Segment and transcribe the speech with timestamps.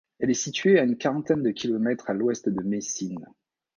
[0.17, 3.23] Elle est située à une quarantaine de kilomètres à l'ouest de Messine.